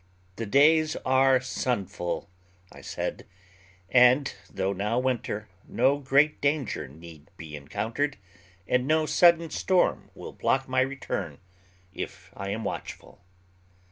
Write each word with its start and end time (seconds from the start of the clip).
"The 0.37 0.47
days 0.47 0.95
are 1.05 1.39
sunful," 1.39 2.27
I 2.71 2.81
said, 2.81 3.27
"and, 3.87 4.33
though 4.51 4.73
now 4.73 4.97
winter, 4.97 5.47
no 5.67 5.99
great 5.99 6.41
danger 6.41 6.87
need 6.87 7.29
be 7.37 7.55
encountered, 7.55 8.17
and 8.67 8.87
no 8.87 9.05
sudden 9.05 9.51
storm 9.51 10.09
will 10.15 10.33
block 10.33 10.67
my 10.67 10.81
return, 10.81 11.37
if 11.93 12.31
I 12.35 12.49
am 12.49 12.63
watchful." 12.63 13.21